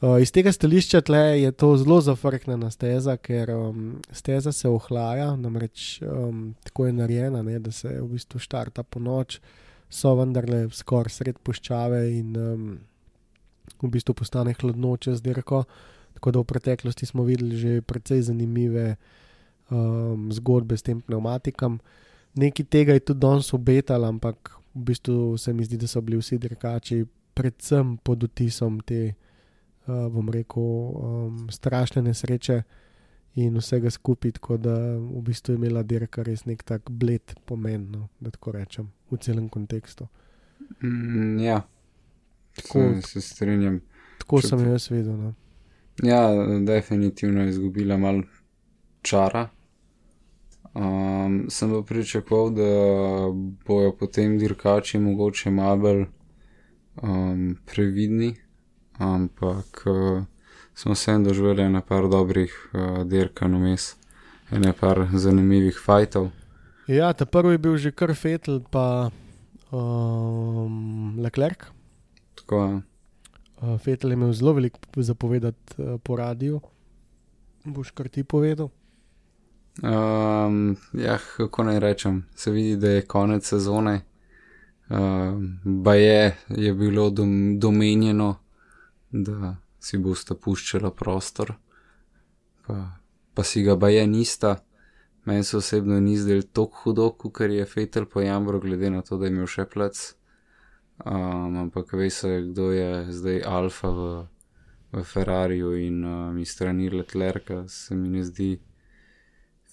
[0.00, 5.34] Uh, iz tega stališča tle je to zelo zafrknjena steza, ker um, steza se ohlaja,
[5.36, 9.40] namreč um, tako je narejena, ne, da se v bistvu štarta po noč,
[9.90, 12.66] so vendarle skoraj sred puščave in um,
[13.80, 15.64] v bistvu postane hladno čez dirko.
[16.14, 18.96] Tako da v preteklosti smo videli že precej zanimive
[19.70, 21.80] um, zgodbe s tem pneumatikom.
[22.38, 26.20] Nekaj tega je tudi danes obetal, ampak v bistvu se mi zdi, da so bili
[26.20, 29.14] vsi dirkači predvsem pod utisom te,
[29.88, 32.62] uh, bom rekel, um, strašne nesreče
[33.34, 37.86] in vsega skupaj, tako da v bistvu je imela dirka res nek tak bled pomen,
[37.90, 40.08] no, da tako rečem, v celem kontekstu.
[40.82, 41.62] Mm, ja,
[42.56, 43.80] Tako- se, se strinjam.
[44.18, 45.16] Tako Če sem jo jaz videl.
[45.16, 45.34] No.
[46.02, 46.20] Ja,
[46.66, 48.22] definitivno je izgubila malo
[49.02, 49.48] čara.
[50.74, 52.68] Um, sem pa pričakoval, da
[53.66, 56.04] bojo potem dirkači mogoče malo bolj
[57.02, 58.34] um, previdni,
[58.98, 60.22] ampak uh,
[60.74, 63.96] smo se en doživeli na par dobrih uh, dirkanj vmes,
[64.52, 66.30] ene par zanimivih fajtov.
[66.86, 69.10] Ja, ta prvi je bil že kar Fetel, pa
[69.70, 71.70] um, Leclerc.
[72.34, 72.82] Tako je.
[73.60, 76.60] Uh, Fetel je imel zelo veliko zapovedati uh, po radiju.
[77.64, 78.70] Boš kar ti povedal?
[79.82, 84.00] Um, ja, kako naj rečem, se vidi, da je konec sezone.
[84.90, 88.36] Um, Baje je bilo dom, domenjeno,
[89.10, 91.54] da si bosta puščala prostor,
[92.66, 92.76] pa,
[93.34, 94.58] pa si ga baje nista.
[95.24, 99.18] Meni se osebno ni zdel tako hudo, kot je Fetel po Jambru, glede na to,
[99.18, 100.00] da je imel še plec.
[101.04, 104.08] Um, ampak ve se, kdo je zdaj alfa v,
[104.92, 108.58] v Ferrariju in um, iz strani Leclerca, se mi ne zdi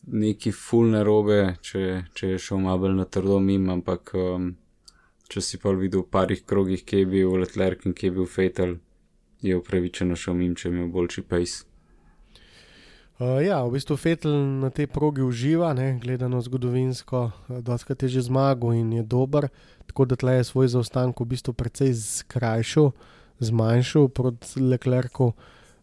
[0.07, 1.83] neki fulne robe, če,
[2.15, 4.53] če je šel malo na trdo mim, ampak um,
[5.27, 8.29] če si pa videl v parih krogih, kje je bil Leclerc in kje je bil
[8.31, 8.77] Fetel,
[9.41, 11.65] je upravičeno šel mim, če je imel boljši pace.
[13.17, 17.31] Uh, ja, v bistvu Fetel na tej progi uživa, ne, gledano zgodovinsko,
[17.65, 19.47] doskrat je že zmagal in je dober,
[19.89, 22.91] tako da tle je svoj zaostanek v bistvu precej skrajšal,
[23.41, 25.33] zmanjšal proti Leclercu.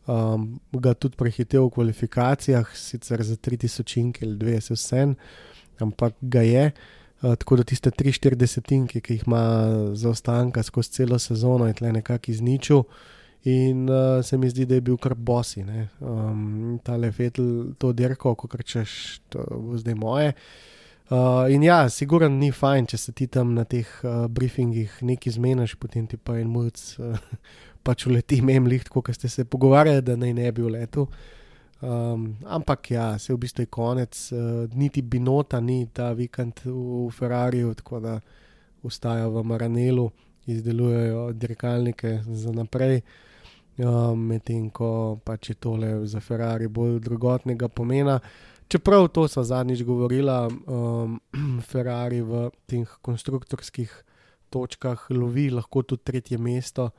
[0.04, 5.16] Um, ga tudi prehitev v kvalifikacijah, sicer za 3000 ali 20 vsem,
[5.80, 6.70] ampak ga je.
[7.22, 9.42] Uh, tako da tiste 3-4 desetinke, ki jih ima
[9.96, 12.84] zaostanka skozi celo sezono, je tle nekako izničil.
[13.44, 15.64] In uh, se mi zdi, da je bil kar bosi.
[16.00, 20.32] Um, Ta lefetel, to dirko, ko rečeš, to bo zdaj moje.
[21.10, 25.34] Uh, in ja, sigurno ni fajn, če se ti tam na teh uh, briefingih nekaj
[25.36, 26.70] zmeniš, potem ti pa en mulj
[27.04, 27.18] uh,
[27.84, 31.04] pač uleti mem liht, kot ste se pogovarjali, da naj ne bi uletel.
[31.84, 37.10] Um, ampak ja, se v bistvu je konec, uh, niti binota ni ta vikend v
[37.12, 38.16] Ferrariju, tako da
[38.88, 40.08] ustajajo v Maranelu,
[40.48, 43.02] izdelujejo dirkalnike za naprej.
[43.74, 48.20] Um, Medtem ko pač je tole za Ferrari bolj drugotnega pomena.
[48.70, 51.18] Čeprav to so zadnjič govorila, um,
[51.70, 53.90] Ferrari v teh konstruktorskih
[54.54, 56.92] točkah lovi lahko tudi tretje mesto,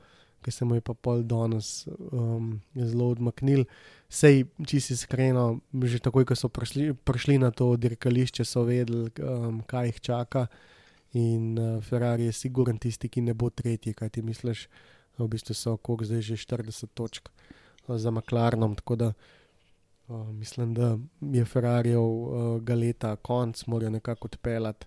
[0.44, 3.64] ki se mu je pa pol danes um, zelo odmaknil.
[4.12, 5.46] Sej, če si iskreno,
[5.82, 10.44] že takoj, ko so prišli, prišli na to dirkališče, so vedeli, um, kaj jih čaka.
[11.16, 14.68] In uh, Ferrari je siguren tisti, ki ne bo tretji, kaj ti misliš.
[15.18, 17.28] V bistvu so okrog zdaj že 40 točk
[17.88, 18.74] za McLarenom.
[18.74, 19.12] Tako da
[20.08, 24.86] uh, mislim, da je Ferrarijev uh, galeta konc, morajo nekako odpeljati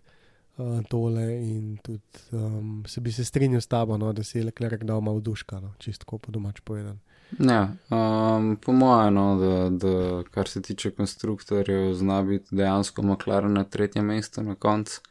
[0.58, 1.48] uh, tole.
[1.48, 5.02] In tudi um, se bi se strinjal s tabo, no, da si je Leclerc dal
[5.02, 7.00] malo duška, no, čistko po domač povedan.
[7.40, 13.54] Ja, um, po mojem, no, da, da kar se tiče konstruktorjev, zna biti dejansko McLaren
[13.54, 15.02] na tretjem mestu na koncu,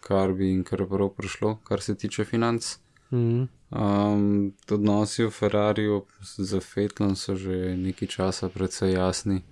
[0.00, 2.76] kar bi jim kar prav prišlo, kar se tiče financ.
[3.10, 3.48] Mm.
[3.70, 9.44] Um, odnosi v Ferrariju z Fetlom so že nekaj časa precej jasni,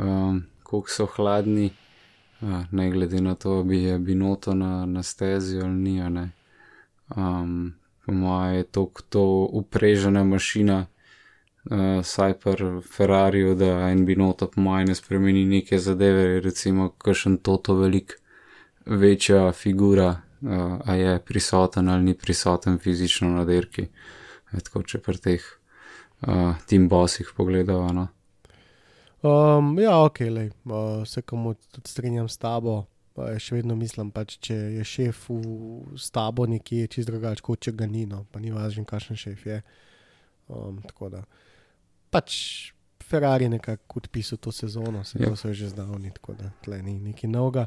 [0.00, 1.76] um, koliko so hladni,
[2.40, 6.00] uh, ne glede na to, bi je binoto na, na stezi ali ni.
[6.00, 6.32] ne.
[7.16, 7.74] Um,
[8.06, 10.86] po mojem je to, to uprežena mašina,
[11.68, 17.36] uh, saj pa Ferrariju, da en binoto po mojem ne spremeni neke zadeve, recimo kakšen
[17.36, 18.20] toto velik,
[18.86, 23.88] večja figura uh, a je prisoten ali ni prisoten fizično na dirki.
[24.52, 25.46] E, tako če pri teh
[26.26, 27.92] uh, tim bossih pogledamo.
[27.92, 28.08] No.
[29.24, 32.84] Um, ja, ok, lej, uh, se komu tudi strinjam s tabo.
[33.16, 37.62] Uh, še vedno mislim, pač, če je šef v s tabo nekje čist drugače, kot
[37.64, 39.62] če ga ni, no, pa ni važno, kakšen šef je.
[40.48, 41.24] Um, tako da
[42.14, 42.34] pač
[43.04, 45.28] Ferrari nekako odpisal to sezono, se Ja.
[45.28, 47.66] to so že zdavni, tako da tle ni nekaj novega.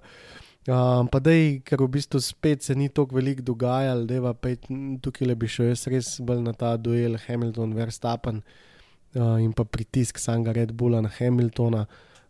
[0.68, 4.52] Um, pa dej, ker v bistvu spet se ni tako veliko dogajalo, da pa
[5.00, 8.42] tukaj le bi šel jaz res bolj na ta duel Hamilton-Verstappen
[9.16, 11.86] uh, in pa pritisk samega Red Bulla na Hamiltona.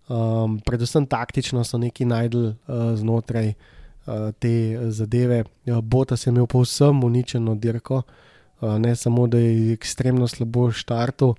[0.06, 4.54] Um, predvsem taktično so neki najdel uh, znotraj uh, te
[4.94, 5.42] zadeve.
[5.66, 10.70] Uh, Bota se je imel povsem uničeno dirko, uh, ne samo da je ekstremno slabo
[10.70, 11.34] štartu,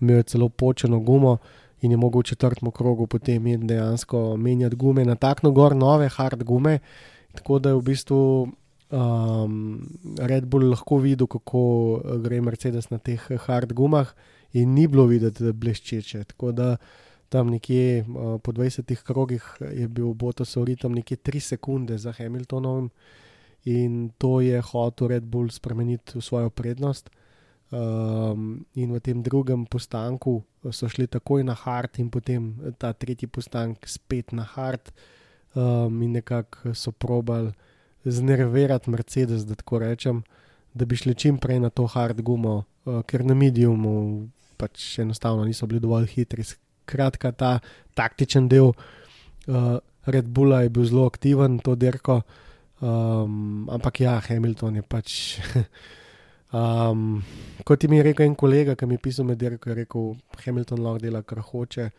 [0.00, 1.38] imel je celo počeno gumo
[1.80, 6.42] in je mogel v četrtem krogu potem dejansko menjati gume na takno gor, nove hard
[6.44, 6.78] gume.
[7.32, 8.48] Tako da je v bistvu
[8.90, 9.88] um,
[10.18, 11.62] Red Bull lahko videl, kako
[12.04, 14.12] eh, gre Mercedes na teh hard gumah,
[14.52, 16.24] in ni bilo videti, da bleščeče.
[16.34, 16.76] Tako da
[17.30, 22.90] tam nekje uh, po 20 krogih je bil Botasov ritem nekje 3 sekunde za Hamiltonovim
[23.64, 27.10] in to je hotel Red Bull spremeniti v svojo prednost.
[27.70, 30.42] Um, in v tem drugem postanku
[30.74, 34.90] so šli takoj na hard, in potem ta tretji postanek spet na hard,
[35.54, 37.54] um, in nekako so probali
[38.02, 40.24] znervirati Mercedes, da tako rečem,
[40.74, 44.26] da bi šli čim prej na to hard gumo, uh, ker na mediumu
[44.58, 46.42] pač enostavno niso bili dovolj hitri.
[46.42, 47.52] Skratka, ta
[47.94, 49.78] taktičen del uh,
[50.10, 52.22] Red Bulla je bil zelo aktiven, to dirko,
[52.82, 55.16] um, ampak ja, Hamilton je pač.
[56.52, 57.22] Um,
[57.64, 60.82] kot mi je rekel en kolega, ki mi je pisal med dirko, je rekel, Hamilton
[60.82, 61.90] lahko dela, kar hoče.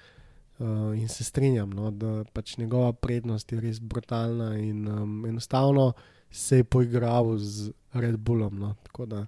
[0.62, 5.94] Uh, in se strinjam, no, da pač njegova prednost je res brutalna in um, enostavno
[6.32, 8.60] se je poigral z Red Bullom.
[8.60, 9.26] No, tako da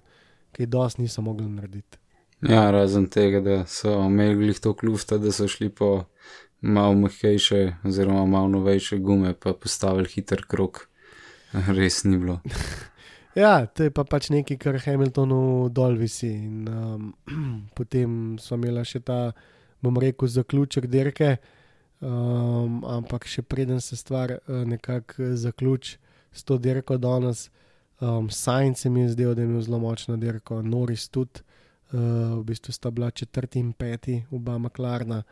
[0.54, 1.98] kaj dosti niso mogli narediti.
[2.42, 6.04] Ja, razen tega, da so imeli to klufta, da so šli po
[6.60, 10.86] malo mehkejše, oziroma malo novejše gume, pa postavili hiter krok.
[11.52, 12.40] Res ni bilo.
[13.34, 16.30] Ja, to je pa pač nekaj, kar Hamiltonu dol visi.
[16.38, 17.08] In, um,
[17.78, 19.34] potem smo imeli še ta,
[19.82, 21.32] bom rekel, zaključek dirke,
[21.98, 25.98] um, ampak še preden se stvar uh, nekako zaključi
[26.34, 27.48] s to dirko danes,
[27.98, 31.42] um, Sajnc se mi je zdel, da je imel zelo močno dirko, Noris tudi,
[31.90, 35.24] uh, v bistvu sta bila četrti in peti, oba Maklarna.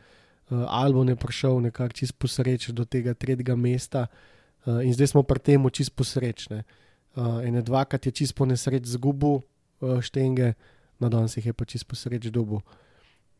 [0.50, 5.22] Uh, Albon je prišel nekako čist posreč do tega tretjega mesta uh, in zdaj smo
[5.22, 6.64] pri tem čist posrečne.
[6.66, 6.78] Uh,
[7.16, 9.40] in dvakrat je čisto po nesreč zgubil
[9.80, 10.54] uh, štenge,
[10.98, 12.62] na danes jih je pa čisto posreč dobu.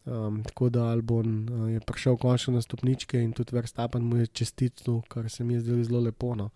[0.05, 4.27] Um, tako da Albon uh, je prišel končno na stopničke in tudi Verstappen mu je
[4.27, 6.35] čestitil, kar se mi je zdelo zelo lepo.
[6.35, 6.51] No.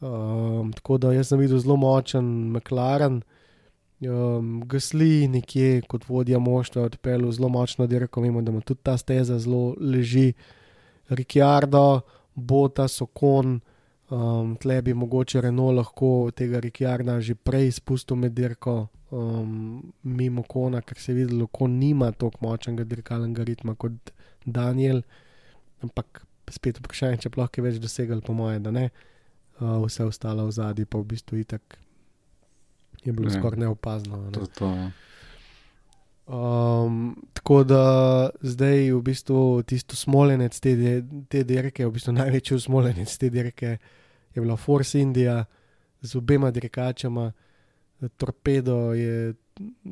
[0.00, 3.22] Um, tako da jaz sem videl zelo močen McLaren,
[4.00, 8.96] um, Gasli nekje kot vodja moštva odpeljal zelo močno dirko, vemo, da ima tudi ta
[8.96, 10.32] steza zelo leži,
[11.08, 12.00] Ricciardo,
[12.34, 13.60] Bota, Sokon.
[14.06, 20.44] Um, tle bi mogoče Renault lahko tega Ricciarda že prej spustil med dirko, um, mimo
[20.46, 24.12] Kona, ker se je videlo, da nima tako močnega dirkalnega ritma kot
[24.44, 25.02] Daniel.
[25.82, 28.90] Ampak spet vprašanje, če lahko je več dosegal, po mojem, da ne.
[29.58, 31.78] Uh, vse ostalo v zadnji pa v bistvu itak
[33.04, 33.38] je bilo Ja.
[33.40, 34.22] skoraj neopazno.
[34.26, 34.32] Ne?
[34.32, 34.90] To, to, ja.
[36.26, 40.72] Um, tako da zdaj v bistvu tisto smoljenec te,
[41.28, 43.78] te dirke, v bistvu največji smoljenec te dirke
[44.34, 45.44] je bila Force India
[46.02, 47.32] z obema dirkačama.
[48.16, 49.34] Torpedo je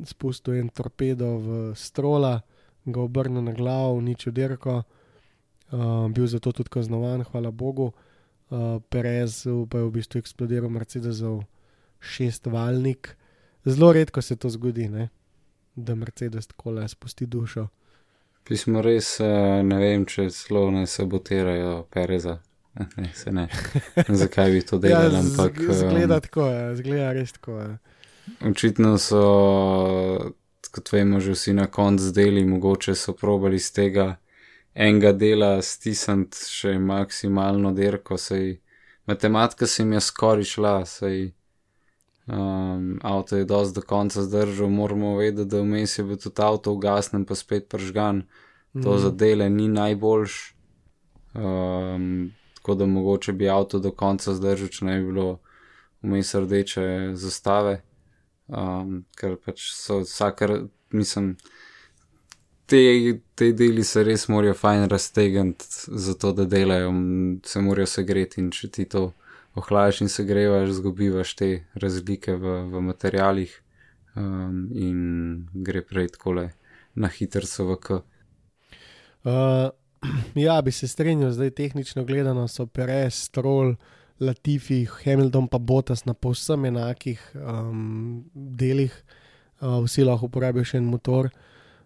[0.03, 2.41] spustil en torpedo v strola,
[2.85, 7.91] ga obrnil na glavo, uničil dirko, uh, bil zato tudi kaznovan, hvala Bogu.
[8.49, 11.45] Uh, Perez pa je v bistvu eksplodiral Mercedesov
[11.99, 13.15] šestvaljnik.
[13.65, 15.09] Zelo redko se to zgodi, ne?
[15.75, 17.67] Da Mercedes tako le spusti dušo.
[18.43, 22.39] Pismo res, eh, ne vem, če celo ne sabotirajo Pereza.
[22.41, 22.55] Eh,
[22.97, 23.47] Ne, se ne.
[24.09, 25.59] Zakaj bi to delali, ampak.
[25.67, 27.59] Ja, zgleda um, tako, je, zgleda res tako.
[27.59, 27.77] Je.
[28.49, 29.21] Očitno so,
[30.71, 34.15] kot vemo, že vsi na koncu deli, mogoče so probali iz tega
[34.75, 38.57] enega dela stisniti še maksimalno dirko, sej
[39.07, 41.31] matematika se jim je skoraj šla, sej
[42.27, 46.73] um, avto je dosti do konca zdržal, moramo vedeti, da vmes je bil tudi avto
[46.73, 48.23] ugasnen, pa spet pržgan.
[48.83, 48.99] To Mhm.
[48.99, 50.55] za dele ni najboljš.
[51.33, 55.39] Um, tako da mogoče bi avto do konca zdržal, če ne bi bilo
[56.01, 57.81] vmes rdeče zastave.
[58.47, 61.37] Um, ker pač so vsakar, mislim,
[62.65, 62.79] te,
[63.35, 66.91] te deli se res morajo fajn raztegniti, zato da delajo,
[67.45, 69.11] se morajo segreti in če ti to
[69.55, 73.53] ohlajaš in segrevaš, zgubivaš te razlike v, v materialih
[74.15, 76.49] um, in gre prej takole
[76.95, 77.99] na hitrco v k.
[79.25, 79.69] Uh,
[80.47, 83.75] ja, bi se strinjal, zdaj tehnično gledano so Perez, Stroll,
[84.19, 88.93] Latifi, Hamilton pa Botas na povsem enakih um, delih,
[89.59, 91.31] uh, vsi lahko uporabijo še en motor.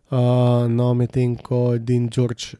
[0.09, 2.57] Uh, no, medtem ko Dean George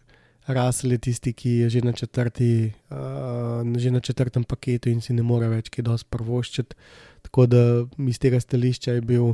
[0.49, 5.13] Russell je tisti, ki je že na, četrti, uh, že na četrtem paketu in si
[5.13, 6.75] ne more več kaj dosti prvoščiti.
[7.21, 7.61] Tako da
[8.07, 9.33] iz tega stališča je bil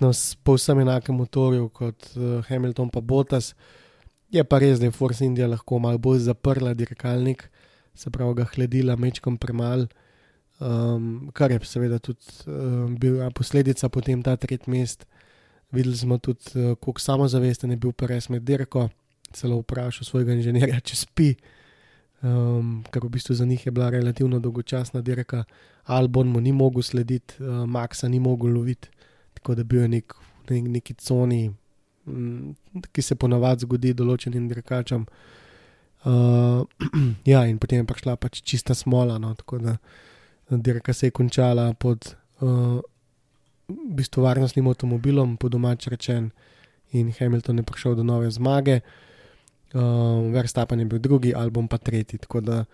[0.00, 3.54] na s- povsem enakem motorju kot uh, Hamilton pa Botas.
[4.30, 7.50] Je pa res, da je Force India lahko malo bolj zaprla dirkalnik,
[7.94, 9.86] se pravi, ga hladila mečkom premal,
[10.60, 15.06] um, kar je seveda tudi um, bila posledica potem ta tretji mest.
[15.72, 18.88] Videli smo tudi, uh, koliko samozavesten je bil Perez med dirko,
[19.32, 21.28] celo vprašal svojega inženirja, če spi,
[22.22, 25.44] um, ker v bistvu za njih je bila relativno dolgočasna dirka.
[25.84, 28.88] Albon mu ni mogel slediti, uh, Maxa ni mogel loviti,
[29.34, 30.14] tako da bil je nek,
[30.50, 31.50] nek, neki coni,
[32.06, 35.06] mm, ki se ponavadi zgodi določenim dirkačem.
[36.06, 36.66] Uh,
[37.32, 39.78] ja, in potem je prišla pač čista smola, no, tako da
[40.50, 42.78] dirka se je končala pod uh,
[43.66, 46.30] v bistvu varnostnim avtomobilom, po domač rečen,
[46.94, 48.78] in Hamilton je prišel do nove zmage.
[48.78, 49.02] Uh,
[50.32, 52.18] Verstappen je bil drugi, album pa tretji.
[52.18, 52.64] Tako da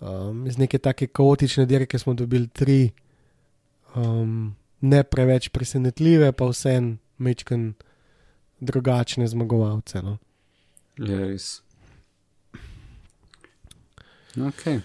[0.00, 2.90] um, iz neke take kaotične dirke smo dobili tri,
[3.94, 7.74] um, ne preveč presenetljive, pa vsem mečken
[8.60, 10.02] drugačne zmagovalce.
[10.02, 10.18] No.
[10.98, 11.62] Je res.
[14.36, 14.82] Ok.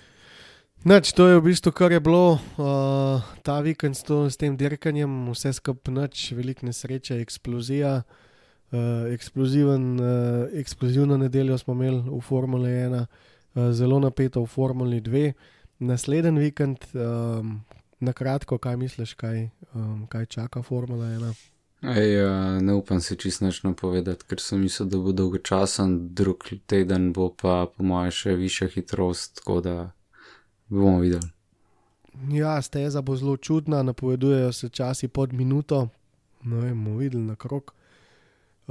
[0.83, 4.55] Nač, to je v bistvu, kar je bilo uh, ta vikend s, to, s tem
[4.57, 8.01] dirkanjem, vse skupaj noč, veliko nesreče, eksplozija.
[8.01, 8.30] Uh,
[9.13, 15.33] eksploziven, uh, eksplozivno nedeljo smo imeli v Formuli 1, uh, zelo napeto v Formuli 2.
[15.79, 17.61] Naslednji vikend, um,
[17.99, 21.33] na kratko, kaj misliš, kaj, um, kaj čaka Formula 1?
[21.81, 26.45] Ej, uh, ne upam si čist nič napovedati, ker sem mislil, da bo dolgočasen, drug
[26.69, 29.75] teden bo pa po mojem še višja hitrost, tako da
[30.69, 31.31] bomo videli.
[32.29, 35.87] Ja, steza bo zelo čudna, napovedujejo se časi pod minuto,
[36.43, 37.73] no, vem, bomo videli na krok.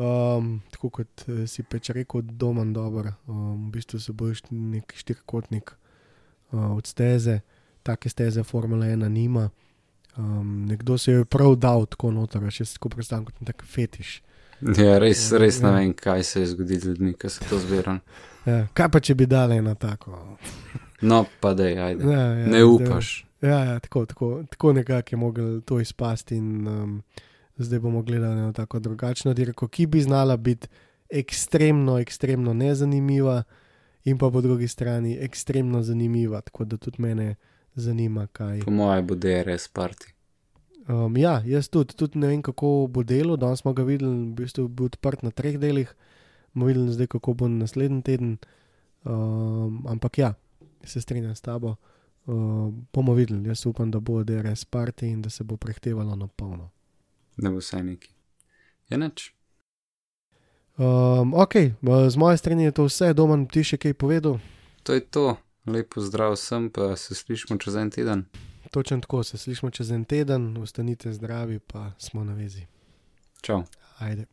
[0.01, 4.95] Um, tako kot eh, si peč rekel, domen dober, um, v bistvu se boš nek
[4.97, 5.73] štirikotnik
[6.53, 7.41] uh, od steze,
[7.83, 9.51] take steze Formula 1 nima.
[10.17, 14.23] Um, nekdo se je prav dal tako noter, še se tako predstavljam kot nek fetiš.
[14.61, 15.75] Ja, res, res ne Ja.
[15.75, 18.01] vem, kaj se je zgodilo z ljudmi, ki se to zbirajo.
[18.47, 20.17] Ja, kaj pa če bi dali na tako?
[21.03, 22.05] No, pa dej, ajde.
[22.07, 23.11] Ja, ja, Ne zdaj- upaš.
[23.41, 27.03] Ja, ja tako, tako, tako nekako je mogel to izpasti, in um,
[27.65, 30.69] zdaj bomo gledali na tako drugačno dirko, ki bi znala biti
[31.11, 33.43] ekstremno, ekstremno nezanimiva,
[34.05, 36.41] in pa po drugi strani ekstremno zanimiva.
[36.41, 37.35] Tako da tudi mene
[37.75, 38.61] zanima, kaj.
[38.61, 40.15] Po mojem bo DRS parti.
[40.89, 43.37] Um, ja, jaz tudi, tudi ne vem, kako bo delo.
[43.37, 45.93] Danes smo ga videli, v bistvu je bil odprt na treh delih,
[46.55, 48.37] bomo videli zdaj, kako bo naslednji teden.
[49.05, 50.35] Um, ampak ja,
[50.85, 51.77] se strinjam s tabo.
[52.27, 56.27] Uh, bomo videli, jaz upam, da bo DRS parti in da se bo prehtevalo na
[56.27, 56.71] polno.
[57.41, 58.11] Ne bo vse neki.
[58.91, 59.31] Je nič.
[60.81, 61.55] Um, ok,
[62.09, 64.41] z moje strani je to vse, doma ti še kaj povedal.
[64.89, 65.37] To je to.
[65.69, 68.25] Lepo zdrav sem, pa se slišmo čez en teden.
[68.73, 72.65] Točno tako se slišmo čez en teden, ostanite zdravi, pa smo na vezi.
[73.43, 73.65] Čau.
[73.99, 74.25] Ajde.